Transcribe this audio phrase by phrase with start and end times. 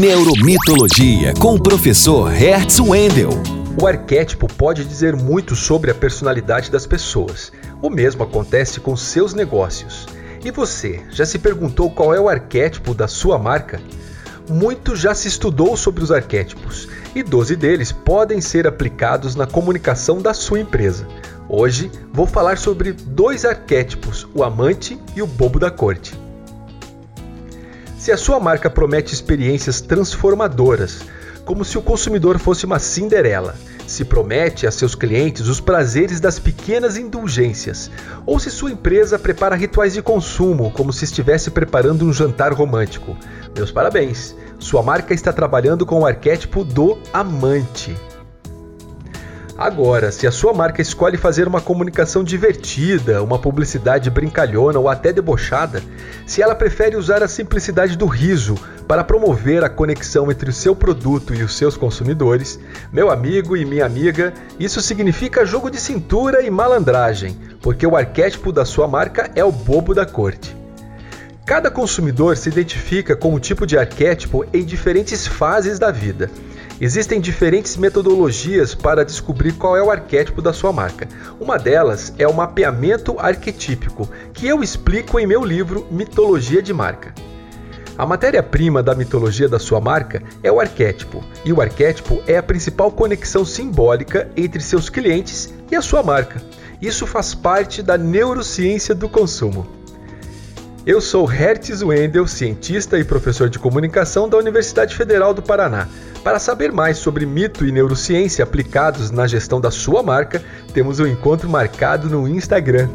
[0.00, 3.28] Neuromitologia com o professor Hertz Wendel.
[3.78, 7.52] O arquétipo pode dizer muito sobre a personalidade das pessoas.
[7.82, 10.06] O mesmo acontece com seus negócios.
[10.42, 13.82] E você, já se perguntou qual é o arquétipo da sua marca?
[14.48, 20.22] Muito já se estudou sobre os arquétipos e 12 deles podem ser aplicados na comunicação
[20.22, 21.06] da sua empresa.
[21.50, 26.21] Hoje vou falar sobre dois arquétipos, o amante e o bobo da corte.
[28.02, 31.02] Se a sua marca promete experiências transformadoras,
[31.44, 33.54] como se o consumidor fosse uma Cinderela,
[33.86, 37.92] se promete a seus clientes os prazeres das pequenas indulgências,
[38.26, 43.16] ou se sua empresa prepara rituais de consumo, como se estivesse preparando um jantar romântico.
[43.54, 44.34] Meus parabéns!
[44.58, 47.96] Sua marca está trabalhando com o arquétipo do amante.
[49.56, 55.12] Agora, se a sua marca escolhe fazer uma comunicação divertida, uma publicidade brincalhona ou até
[55.12, 55.82] debochada,
[56.26, 58.54] se ela prefere usar a simplicidade do riso
[58.88, 62.58] para promover a conexão entre o seu produto e os seus consumidores,
[62.90, 68.52] meu amigo e minha amiga, isso significa jogo de cintura e malandragem, porque o arquétipo
[68.52, 70.56] da sua marca é o bobo da corte.
[71.44, 76.30] Cada consumidor se identifica com o tipo de arquétipo em diferentes fases da vida.
[76.84, 81.06] Existem diferentes metodologias para descobrir qual é o arquétipo da sua marca.
[81.38, 87.14] Uma delas é o mapeamento arquetípico, que eu explico em meu livro Mitologia de Marca.
[87.96, 92.42] A matéria-prima da mitologia da sua marca é o arquétipo, e o arquétipo é a
[92.42, 96.42] principal conexão simbólica entre seus clientes e a sua marca.
[96.80, 99.68] Isso faz parte da neurociência do consumo.
[100.84, 105.86] Eu sou Hertz Wendel, cientista e professor de comunicação da Universidade Federal do Paraná.
[106.22, 110.42] Para saber mais sobre mito e neurociência aplicados na gestão da sua marca,
[110.72, 112.88] temos um encontro marcado no Instagram.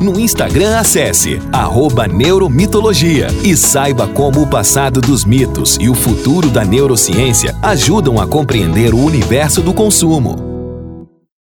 [0.00, 1.40] No Instagram, acesse
[2.06, 8.26] Neuromitologia e saiba como o passado dos mitos e o futuro da neurociência ajudam a
[8.26, 10.53] compreender o universo do consumo.